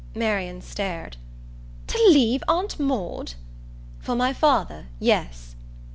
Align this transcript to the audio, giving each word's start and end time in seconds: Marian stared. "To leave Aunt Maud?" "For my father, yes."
Marian 0.15 0.61
stared. 0.63 1.17
"To 1.85 1.99
leave 2.09 2.43
Aunt 2.47 2.79
Maud?" 2.79 3.33
"For 3.99 4.15
my 4.15 4.33
father, 4.33 4.87
yes." 4.99 5.53